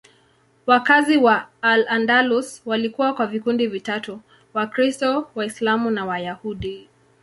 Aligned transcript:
Wakazi 0.65 1.17
wa 1.17 1.47
Al-Andalus 1.61 2.61
walikuwa 2.65 3.11
wa 3.11 3.27
vikundi 3.27 3.67
vitatu: 3.67 4.21
Wakristo, 4.53 5.27
Waislamu 5.35 5.91
na 5.91 6.05
Wayahudi. 6.05 6.87